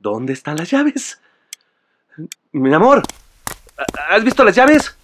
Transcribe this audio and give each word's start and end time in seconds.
¿Dónde 0.00 0.32
están 0.32 0.56
las 0.56 0.70
llaves? 0.70 1.20
Mi 2.52 2.72
amor, 2.74 3.02
¿has 4.08 4.24
visto 4.24 4.42
las 4.44 4.54
llaves? 4.56 4.96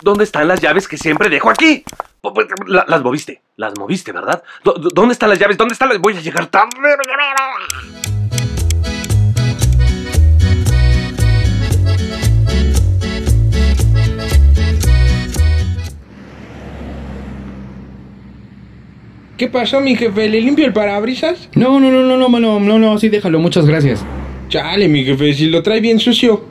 ¿Dónde 0.00 0.24
están 0.24 0.48
las 0.48 0.60
llaves 0.60 0.88
que 0.88 0.96
siempre 0.96 1.28
dejo 1.28 1.50
aquí? 1.50 1.84
La- 2.66 2.84
Las 2.88 3.02
moviste, 3.02 3.42
las 3.56 3.76
moviste, 3.78 4.10
¿verdad? 4.12 4.42
¿Dó- 4.64 4.74
dó- 4.74 4.90
¿Dónde 4.92 5.12
están 5.12 5.28
las 5.30 5.38
llaves? 5.38 5.56
¿Dónde 5.56 5.72
están 5.74 5.88
las...? 5.88 5.98
Voy 5.98 6.16
a 6.16 6.20
llegar 6.20 6.46
tarde. 6.46 6.70
¿Qué 19.38 19.46
pasó, 19.46 19.80
mi 19.80 19.94
jefe? 19.94 20.28
¿Le 20.28 20.40
limpio 20.40 20.66
el 20.66 20.72
parabrisas? 20.72 21.48
No, 21.54 21.78
no, 21.78 21.92
no, 21.92 22.02
no, 22.02 22.16
no, 22.16 22.28
no, 22.40 22.58
no, 22.58 22.78
no, 22.80 22.98
sí, 22.98 23.08
déjalo, 23.08 23.38
muchas 23.38 23.66
gracias. 23.66 24.04
Chale, 24.48 24.88
mi 24.88 25.04
jefe, 25.04 25.32
si 25.32 25.46
lo 25.46 25.62
trae 25.62 25.80
bien 25.80 26.00
sucio. 26.00 26.44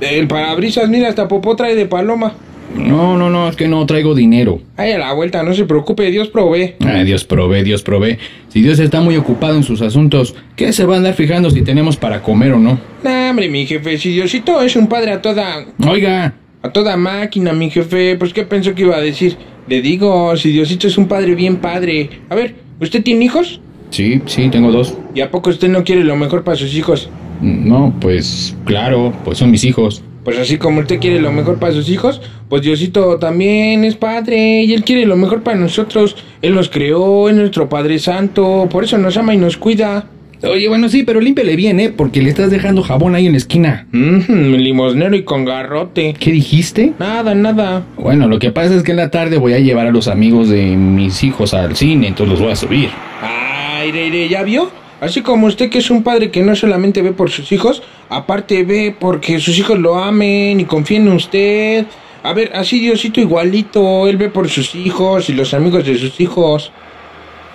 El 0.00 0.26
parabrisas, 0.28 0.88
mira, 0.88 1.08
hasta 1.10 1.28
popó 1.28 1.54
trae 1.56 1.74
de 1.74 1.84
paloma. 1.84 2.32
No, 2.74 3.18
no, 3.18 3.28
no, 3.28 3.50
es 3.50 3.56
que 3.56 3.68
no 3.68 3.84
traigo 3.84 4.14
dinero. 4.14 4.62
Ay, 4.78 4.92
a 4.92 4.98
la 4.98 5.12
vuelta, 5.12 5.42
no 5.42 5.52
se 5.52 5.66
preocupe, 5.66 6.10
Dios 6.10 6.28
provee. 6.28 6.72
Ay, 6.80 7.04
Dios 7.04 7.24
provee, 7.24 7.62
Dios 7.64 7.82
provee. 7.82 8.16
Si 8.48 8.62
Dios 8.62 8.78
está 8.78 9.02
muy 9.02 9.16
ocupado 9.18 9.54
en 9.56 9.62
sus 9.62 9.82
asuntos, 9.82 10.34
¿qué 10.56 10.72
se 10.72 10.86
va 10.86 10.94
a 10.94 10.96
andar 10.96 11.12
fijando 11.12 11.50
si 11.50 11.60
tenemos 11.60 11.98
para 11.98 12.22
comer 12.22 12.54
o 12.54 12.58
no? 12.58 12.80
Nah, 13.04 13.28
hombre, 13.28 13.50
mi 13.50 13.66
jefe, 13.66 13.98
si 13.98 14.12
Diosito 14.14 14.62
es 14.62 14.74
un 14.74 14.86
padre 14.86 15.12
a 15.12 15.20
toda... 15.20 15.66
Oiga, 15.86 16.32
A 16.62 16.70
toda 16.70 16.96
máquina, 16.96 17.52
mi 17.52 17.68
jefe, 17.68 18.16
pues 18.16 18.32
¿qué 18.32 18.44
pensó 18.44 18.74
que 18.74 18.82
iba 18.82 18.96
a 18.96 19.00
decir? 19.00 19.36
Le 19.68 19.80
digo, 19.80 20.36
si 20.36 20.50
Diosito 20.50 20.86
es 20.86 20.98
un 20.98 21.06
padre 21.06 21.34
bien 21.34 21.56
padre. 21.56 22.10
A 22.28 22.34
ver, 22.34 22.56
¿usted 22.80 23.02
tiene 23.02 23.24
hijos? 23.24 23.60
sí, 23.90 24.22
sí, 24.26 24.48
tengo 24.48 24.72
dos. 24.72 24.96
¿Y 25.14 25.20
a 25.20 25.30
poco 25.30 25.50
usted 25.50 25.68
no 25.68 25.84
quiere 25.84 26.02
lo 26.02 26.16
mejor 26.16 26.44
para 26.44 26.56
sus 26.56 26.74
hijos? 26.74 27.10
No, 27.40 27.94
pues 28.00 28.56
claro, 28.64 29.12
pues 29.24 29.38
son 29.38 29.50
mis 29.50 29.64
hijos. 29.64 30.02
Pues 30.24 30.38
así 30.38 30.56
como 30.56 30.80
usted 30.80 31.00
quiere 31.00 31.20
lo 31.20 31.32
mejor 31.32 31.58
para 31.58 31.72
sus 31.72 31.88
hijos, 31.88 32.20
pues 32.48 32.62
Diosito 32.62 33.18
también 33.18 33.84
es 33.84 33.96
padre 33.96 34.62
y 34.62 34.72
Él 34.72 34.84
quiere 34.84 35.04
lo 35.04 35.16
mejor 35.16 35.42
para 35.42 35.58
nosotros. 35.58 36.16
Él 36.42 36.54
nos 36.54 36.68
creó, 36.68 37.28
es 37.28 37.34
nuestro 37.34 37.68
Padre 37.68 37.98
Santo, 37.98 38.68
por 38.70 38.84
eso 38.84 38.98
nos 38.98 39.16
ama 39.16 39.34
y 39.34 39.38
nos 39.38 39.56
cuida. 39.56 40.06
Oye, 40.44 40.68
bueno, 40.68 40.88
sí, 40.88 41.04
pero 41.04 41.20
límpiale 41.20 41.54
bien, 41.54 41.78
¿eh? 41.78 41.90
Porque 41.90 42.20
le 42.20 42.28
estás 42.28 42.50
dejando 42.50 42.82
jabón 42.82 43.14
ahí 43.14 43.26
en 43.26 43.32
la 43.32 43.38
esquina. 43.38 43.86
Mmm, 43.92 44.54
limosnero 44.54 45.14
y 45.14 45.22
con 45.22 45.44
garrote. 45.44 46.14
¿Qué 46.18 46.32
dijiste? 46.32 46.92
Nada, 46.98 47.34
nada. 47.34 47.84
Bueno, 47.96 48.26
lo 48.26 48.40
que 48.40 48.50
pasa 48.50 48.74
es 48.74 48.82
que 48.82 48.90
en 48.90 48.96
la 48.96 49.10
tarde 49.10 49.38
voy 49.38 49.52
a 49.52 49.60
llevar 49.60 49.86
a 49.86 49.92
los 49.92 50.08
amigos 50.08 50.48
de 50.48 50.76
mis 50.76 51.22
hijos 51.22 51.54
al 51.54 51.76
cine, 51.76 52.08
entonces 52.08 52.32
los 52.32 52.40
voy 52.40 52.52
a 52.52 52.56
subir. 52.56 52.90
Ay, 53.22 53.92
Reire, 53.92 54.28
¿ya 54.28 54.42
vio? 54.42 54.70
Así 55.00 55.20
como 55.22 55.46
usted 55.46 55.70
que 55.70 55.78
es 55.78 55.90
un 55.90 56.02
padre 56.02 56.30
que 56.30 56.42
no 56.42 56.56
solamente 56.56 57.02
ve 57.02 57.12
por 57.12 57.30
sus 57.30 57.50
hijos, 57.52 57.82
aparte 58.08 58.64
ve 58.64 58.94
porque 58.98 59.38
sus 59.38 59.58
hijos 59.58 59.78
lo 59.78 59.96
amen 59.96 60.58
y 60.60 60.64
confíen 60.64 61.06
en 61.06 61.12
usted. 61.14 61.86
A 62.24 62.32
ver, 62.32 62.52
así 62.54 62.78
Diosito 62.78 63.20
igualito, 63.20 64.08
él 64.08 64.16
ve 64.16 64.28
por 64.28 64.48
sus 64.48 64.74
hijos 64.74 65.28
y 65.28 65.34
los 65.34 65.54
amigos 65.54 65.84
de 65.84 65.98
sus 65.98 66.20
hijos. 66.20 66.72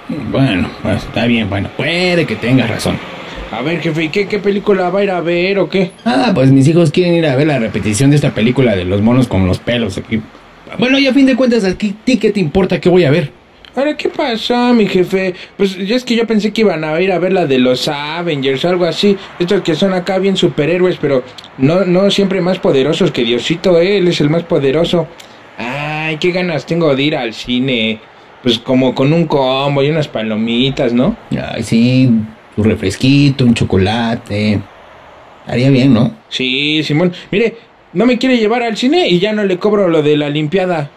Bueno, 0.10 0.70
pues 0.82 1.04
está 1.04 1.26
bien, 1.26 1.50
bueno, 1.50 1.70
puede 1.76 2.26
que 2.26 2.36
tengas 2.36 2.70
razón. 2.70 2.98
A 3.52 3.62
ver, 3.62 3.80
jefe, 3.80 4.06
¿y 4.06 4.10
qué, 4.10 4.28
qué 4.28 4.40
película 4.40 4.90
va 4.90 5.00
a 5.00 5.04
ir 5.04 5.12
a 5.12 5.22
ver 5.22 5.60
o 5.60 5.70
qué? 5.70 5.92
Ah, 6.06 6.32
pues 6.34 6.52
mis 6.52 6.68
hijos 6.68 6.92
quieren 6.92 7.16
ir 7.16 7.26
a 7.26 7.36
ver 7.36 7.48
la 7.48 7.60
repetición 7.60 8.10
de 8.10 8.18
esta 8.18 8.32
película 8.32 8.76
de 8.76 8.86
los 8.86 9.02
monos 9.02 9.28
con 9.28 9.48
los 9.48 9.60
pelos 9.60 9.98
aquí. 9.98 10.22
Bueno, 10.78 11.00
y 11.00 11.08
a 11.08 11.14
fin 11.14 11.26
de 11.26 11.36
cuentas, 11.36 11.64
¿a 11.64 11.74
ti 11.74 11.96
qué 12.18 12.32
te 12.32 12.40
importa 12.40 12.80
qué 12.80 12.90
voy 12.90 13.06
a 13.06 13.12
ver? 13.12 13.32
Ahora, 13.78 13.96
¿qué 13.96 14.10
pasó, 14.10 14.74
mi 14.74 14.88
jefe? 14.88 15.36
Pues 15.56 15.78
yo 15.78 15.96
es 15.96 16.04
que 16.04 16.16
yo 16.16 16.26
pensé 16.26 16.52
que 16.52 16.62
iban 16.62 16.84
a 16.84 17.00
ir 17.00 17.12
a 17.12 17.20
ver 17.20 17.32
la 17.32 17.46
de 17.46 17.60
los 17.60 17.88
Avengers 17.88 18.66
o 18.66 18.70
algo 18.70 18.86
así. 18.86 19.16
Estos 19.38 19.62
que 19.62 19.76
son 19.76 19.94
acá 19.94 20.18
bien 20.18 20.36
superhéroes, 20.36 20.98
pero 21.00 21.24
no, 21.60 21.86
no 21.86 22.10
siempre 22.10 22.42
más 22.42 22.58
poderosos 22.58 23.12
que 23.12 23.24
Diosito, 23.24 23.80
¿eh? 23.80 23.98
Él 23.98 24.08
es 24.08 24.20
el 24.20 24.32
más 24.32 24.42
poderoso. 24.42 25.08
Ay, 25.60 26.18
qué 26.18 26.32
ganas 26.32 26.66
tengo 26.66 26.96
de 26.96 27.04
ir 27.04 27.16
al 27.16 27.36
cine. 27.36 28.00
Pues 28.48 28.60
como 28.60 28.96
con 28.96 29.12
un 29.12 29.26
combo 29.26 29.84
y 29.84 29.90
unas 29.90 30.08
palomitas, 30.08 30.94
¿no? 30.94 31.18
Ay, 31.32 31.64
sí, 31.64 32.10
un 32.56 32.64
refresquito, 32.64 33.44
un 33.44 33.54
chocolate. 33.54 34.62
Haría 35.46 35.70
bien, 35.70 35.94
¿no? 35.94 36.14
Sí, 36.30 36.82
Simón. 36.82 37.12
Mire, 37.30 37.58
no 37.92 38.06
me 38.06 38.18
quiere 38.18 38.38
llevar 38.38 38.64
al 38.64 38.78
cine 38.78 39.10
y 39.10 39.20
ya 39.20 39.34
no 39.34 39.44
le 39.44 39.58
cobro 39.58 39.90
lo 39.90 40.02
de 40.02 40.16
la 40.16 40.30
limpiada. 40.30 40.90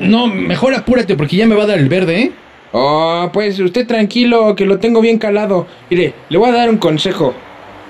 No, 0.00 0.26
mejor 0.26 0.74
apúrate 0.74 1.14
porque 1.14 1.36
ya 1.36 1.46
me 1.46 1.54
va 1.54 1.62
a 1.62 1.66
dar 1.68 1.78
el 1.78 1.88
verde, 1.88 2.20
¿eh? 2.20 2.32
Oh, 2.72 3.30
pues 3.32 3.60
usted 3.60 3.86
tranquilo, 3.86 4.56
que 4.56 4.66
lo 4.66 4.80
tengo 4.80 5.00
bien 5.00 5.18
calado. 5.18 5.68
Mire, 5.90 6.14
le 6.28 6.36
voy 6.36 6.48
a 6.48 6.52
dar 6.52 6.68
un 6.68 6.78
consejo. 6.78 7.32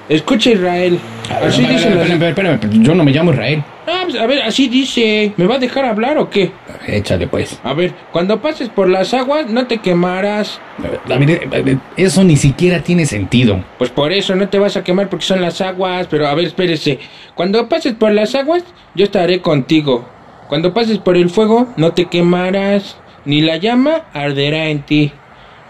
Escucha 0.08 0.50
Israel. 0.50 0.98
Así 1.42 1.62
dice 1.62 1.88
espérame, 1.88 2.22
espérame, 2.28 2.54
espérame, 2.54 2.82
yo 2.82 2.94
no 2.94 3.04
me 3.04 3.12
llamo 3.12 3.32
Israel. 3.32 3.62
Ah, 3.86 4.02
pues, 4.04 4.16
a 4.16 4.26
ver, 4.26 4.42
así 4.42 4.68
dice. 4.68 5.32
¿Me 5.36 5.46
va 5.46 5.56
a 5.56 5.58
dejar 5.58 5.84
hablar 5.84 6.18
o 6.18 6.30
qué? 6.30 6.50
Échale 6.86 7.26
pues. 7.26 7.60
A 7.62 7.74
ver, 7.74 7.94
cuando 8.12 8.40
pases 8.40 8.68
por 8.70 8.88
las 8.88 9.12
aguas, 9.12 9.50
no 9.50 9.66
te 9.66 9.78
quemarás. 9.78 10.60
A 10.78 11.14
ver, 11.14 11.40
a 11.52 11.62
ver, 11.62 11.78
eso 11.96 12.24
ni 12.24 12.36
siquiera 12.36 12.80
tiene 12.80 13.04
sentido. 13.04 13.62
Pues 13.76 13.90
por 13.90 14.12
eso 14.12 14.34
no 14.34 14.48
te 14.48 14.58
vas 14.58 14.76
a 14.76 14.84
quemar 14.84 15.08
porque 15.10 15.26
son 15.26 15.42
las 15.42 15.60
aguas. 15.60 16.06
Pero 16.08 16.26
a 16.26 16.34
ver, 16.34 16.46
espérese. 16.46 16.98
Cuando 17.34 17.68
pases 17.68 17.94
por 17.94 18.12
las 18.12 18.34
aguas, 18.34 18.64
yo 18.94 19.04
estaré 19.04 19.42
contigo. 19.42 20.08
Cuando 20.48 20.72
pases 20.72 20.98
por 20.98 21.16
el 21.16 21.28
fuego, 21.28 21.68
no 21.76 21.92
te 21.92 22.06
quemarás. 22.06 22.96
Ni 23.26 23.42
la 23.42 23.58
llama 23.58 24.04
arderá 24.14 24.68
en 24.68 24.82
ti. 24.82 25.12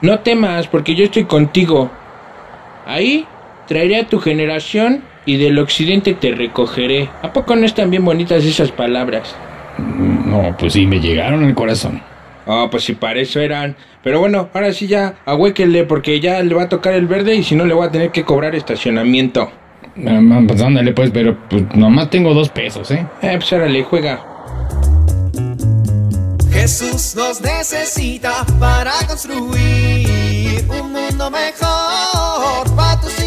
No 0.00 0.21
temas, 0.21 0.69
porque 0.69 0.94
yo 0.94 1.04
estoy 1.04 1.25
contigo. 1.25 1.91
Ahí 2.87 3.27
traeré 3.68 4.00
a 4.00 4.06
tu 4.06 4.18
generación 4.18 5.02
y 5.26 5.36
del 5.36 5.58
occidente 5.58 6.14
te 6.14 6.32
recogeré. 6.32 7.10
¿A 7.22 7.32
poco 7.32 7.54
no 7.54 7.64
están 7.66 7.90
bien 7.90 8.04
bonitas 8.04 8.44
esas 8.44 8.72
palabras? 8.72 9.36
No, 9.78 10.56
pues 10.58 10.72
sí, 10.72 10.86
me 10.86 10.98
llegaron 11.00 11.44
al 11.44 11.54
corazón. 11.54 12.02
Ah, 12.46 12.68
pues 12.70 12.84
si 12.84 12.94
para 12.94 13.20
eso 13.20 13.40
eran. 13.40 13.76
Pero 14.02 14.20
bueno, 14.20 14.48
ahora 14.54 14.72
sí 14.72 14.86
ya, 14.86 15.16
ahuéquele 15.26 15.84
porque 15.84 16.18
ya 16.18 16.42
le 16.42 16.54
va 16.54 16.62
a 16.64 16.68
tocar 16.68 16.94
el 16.94 17.06
verde 17.06 17.34
y 17.34 17.42
si 17.42 17.54
no 17.54 17.66
le 17.66 17.74
voy 17.74 17.86
a 17.86 17.90
tener 17.90 18.10
que 18.10 18.24
cobrar 18.24 18.54
estacionamiento. 18.54 19.50
Ah, 20.06 20.40
Pues 20.46 20.62
ándale 20.62 20.92
pues, 20.92 21.10
pero 21.10 21.36
pues 21.50 21.64
nomás 21.74 22.08
tengo 22.08 22.32
dos 22.32 22.48
pesos, 22.48 22.90
¿eh? 22.90 23.06
Eh, 23.20 23.34
pues 23.38 23.52
ahora 23.52 23.66
le 23.68 23.82
juega. 23.84 24.24
Jesús 26.50 27.14
nos 27.16 27.40
necesita 27.40 28.44
para 28.58 28.92
construir 29.06 30.64
un 30.68 30.92
mundo 30.92 31.30
mejor 31.30 32.76
para 32.76 33.00
tus 33.00 33.17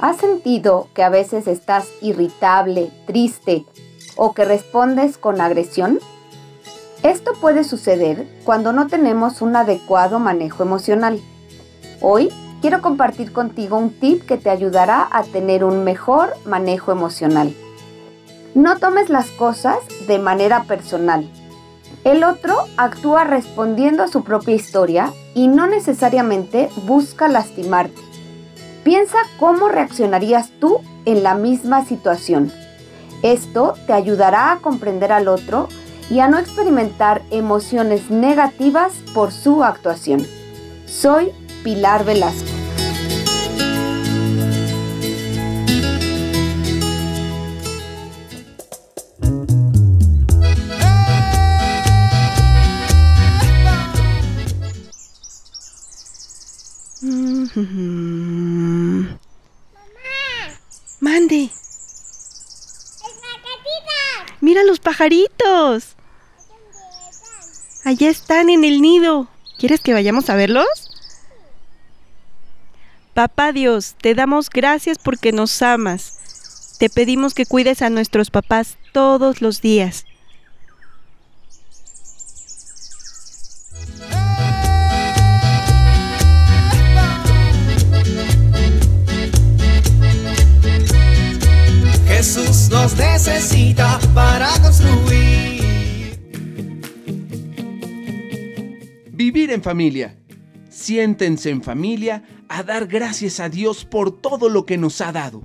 ¿Has 0.00 0.18
sentido 0.18 0.86
que 0.94 1.02
a 1.02 1.08
veces 1.08 1.48
estás 1.48 1.88
irritable, 2.00 2.92
triste 3.04 3.66
o 4.14 4.32
que 4.32 4.44
respondes 4.44 5.18
con 5.18 5.40
agresión? 5.40 5.98
Esto 7.02 7.32
puede 7.40 7.64
suceder 7.64 8.28
cuando 8.44 8.72
no 8.72 8.86
tenemos 8.86 9.42
un 9.42 9.56
adecuado 9.56 10.20
manejo 10.20 10.62
emocional. 10.62 11.20
Hoy 12.00 12.30
quiero 12.60 12.80
compartir 12.80 13.32
contigo 13.32 13.76
un 13.76 13.90
tip 13.90 14.24
que 14.24 14.36
te 14.36 14.50
ayudará 14.50 15.08
a 15.10 15.24
tener 15.24 15.64
un 15.64 15.82
mejor 15.82 16.32
manejo 16.44 16.92
emocional. 16.92 17.52
No 18.54 18.78
tomes 18.78 19.10
las 19.10 19.30
cosas 19.30 19.78
de 20.06 20.20
manera 20.20 20.62
personal. 20.62 21.28
El 22.04 22.22
otro 22.22 22.56
actúa 22.76 23.24
respondiendo 23.24 24.04
a 24.04 24.08
su 24.08 24.22
propia 24.22 24.54
historia 24.54 25.12
y 25.34 25.48
no 25.48 25.66
necesariamente 25.66 26.68
busca 26.86 27.26
lastimarte. 27.26 28.08
Piensa 28.88 29.18
cómo 29.38 29.68
reaccionarías 29.68 30.48
tú 30.60 30.80
en 31.04 31.22
la 31.22 31.34
misma 31.34 31.84
situación. 31.84 32.50
Esto 33.22 33.74
te 33.86 33.92
ayudará 33.92 34.50
a 34.50 34.60
comprender 34.60 35.12
al 35.12 35.28
otro 35.28 35.68
y 36.08 36.20
a 36.20 36.28
no 36.28 36.38
experimentar 36.38 37.20
emociones 37.30 38.10
negativas 38.10 38.94
por 39.12 39.30
su 39.30 39.62
actuación. 39.62 40.26
Soy 40.86 41.32
Pilar 41.62 42.06
Velasco. 42.06 42.57
Mande. 61.00 61.50
Mira 64.40 64.62
los 64.64 64.78
pajaritos. 64.80 65.96
Allá 67.84 68.10
están 68.10 68.50
en 68.50 68.64
el 68.64 68.80
nido. 68.80 69.28
¿Quieres 69.58 69.80
que 69.80 69.92
vayamos 69.92 70.30
a 70.30 70.34
verlos? 70.34 70.66
Papá 73.14 73.52
Dios, 73.52 73.96
te 74.00 74.14
damos 74.14 74.48
gracias 74.48 74.98
porque 74.98 75.32
nos 75.32 75.62
amas. 75.62 76.76
Te 76.78 76.88
pedimos 76.88 77.34
que 77.34 77.46
cuides 77.46 77.82
a 77.82 77.90
nuestros 77.90 78.30
papás 78.30 78.78
todos 78.92 79.40
los 79.40 79.60
días. 79.60 80.04
Vivir 99.18 99.50
en 99.50 99.64
familia. 99.64 100.16
Siéntense 100.70 101.50
en 101.50 101.60
familia 101.60 102.22
a 102.48 102.62
dar 102.62 102.86
gracias 102.86 103.40
a 103.40 103.48
Dios 103.48 103.84
por 103.84 104.12
todo 104.12 104.48
lo 104.48 104.64
que 104.64 104.78
nos 104.78 105.00
ha 105.00 105.10
dado. 105.10 105.42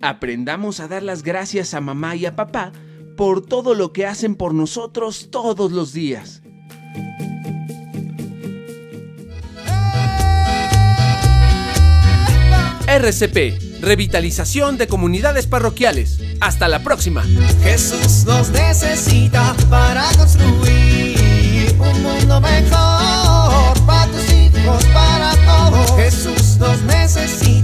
Aprendamos 0.00 0.78
a 0.78 0.86
dar 0.86 1.02
las 1.02 1.24
gracias 1.24 1.74
a 1.74 1.80
mamá 1.80 2.14
y 2.14 2.26
a 2.26 2.36
papá 2.36 2.70
por 3.16 3.44
todo 3.44 3.74
lo 3.74 3.92
que 3.92 4.06
hacen 4.06 4.36
por 4.36 4.54
nosotros 4.54 5.30
todos 5.32 5.72
los 5.72 5.92
días. 5.92 6.42
RCP, 12.86 13.82
Revitalización 13.82 14.78
de 14.78 14.86
Comunidades 14.86 15.48
Parroquiales. 15.48 16.20
Hasta 16.40 16.68
la 16.68 16.84
próxima. 16.84 17.24
Jesús 17.64 18.24
nos 18.26 18.50
necesita 18.50 19.56
para 19.68 20.04
construir 20.16 21.74
un 21.80 22.02
mundo 22.04 22.40
mejor 22.40 22.97
para 23.88 24.06
tus 24.12 24.32
hijos, 24.32 24.84
para 24.92 25.34
todos. 25.46 25.96
Jesús 25.96 26.58
nos 26.58 26.80
necesita. 26.82 27.57